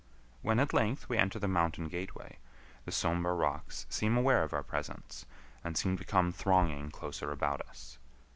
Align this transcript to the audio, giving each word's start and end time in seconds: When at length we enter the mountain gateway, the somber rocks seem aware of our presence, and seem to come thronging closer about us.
When 0.41 0.59
at 0.59 0.73
length 0.73 1.07
we 1.09 1.19
enter 1.19 1.37
the 1.37 1.47
mountain 1.47 1.87
gateway, 1.87 2.39
the 2.85 2.91
somber 2.91 3.35
rocks 3.35 3.85
seem 3.87 4.17
aware 4.17 4.41
of 4.41 4.51
our 4.51 4.63
presence, 4.63 5.27
and 5.63 5.77
seem 5.77 5.95
to 5.99 6.03
come 6.03 6.31
thronging 6.31 6.89
closer 6.89 7.31
about 7.31 7.61
us. 7.69 7.99